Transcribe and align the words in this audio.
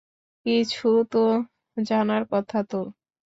কিছু 0.45 0.87
তো 1.11 1.23
জানার 1.77 2.23
কথা 2.31 2.59
তোর। 2.69 2.85